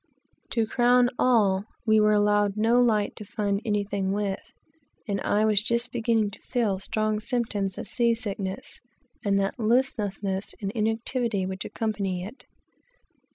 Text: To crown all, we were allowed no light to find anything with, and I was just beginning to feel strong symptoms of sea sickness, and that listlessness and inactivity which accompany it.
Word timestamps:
To 0.53 0.65
crown 0.65 1.11
all, 1.19 1.63
we 1.85 1.99
were 1.99 2.11
allowed 2.11 2.57
no 2.57 2.81
light 2.81 3.15
to 3.17 3.23
find 3.23 3.61
anything 3.63 4.11
with, 4.11 4.41
and 5.07 5.21
I 5.21 5.45
was 5.45 5.61
just 5.61 5.91
beginning 5.91 6.31
to 6.31 6.39
feel 6.39 6.79
strong 6.79 7.19
symptoms 7.19 7.77
of 7.77 7.87
sea 7.87 8.15
sickness, 8.15 8.79
and 9.23 9.39
that 9.39 9.59
listlessness 9.59 10.55
and 10.59 10.71
inactivity 10.71 11.45
which 11.45 11.65
accompany 11.65 12.23
it. 12.25 12.47